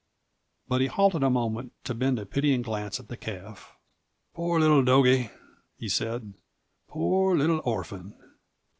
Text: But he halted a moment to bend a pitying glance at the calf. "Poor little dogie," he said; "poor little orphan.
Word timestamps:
But 0.67 0.81
he 0.81 0.87
halted 0.87 1.21
a 1.21 1.29
moment 1.29 1.73
to 1.83 1.93
bend 1.93 2.17
a 2.17 2.25
pitying 2.25 2.63
glance 2.63 2.99
at 2.99 3.07
the 3.07 3.15
calf. 3.15 3.77
"Poor 4.33 4.59
little 4.59 4.83
dogie," 4.83 5.29
he 5.77 5.89
said; 5.89 6.33
"poor 6.87 7.35
little 7.37 7.61
orphan. 7.63 8.15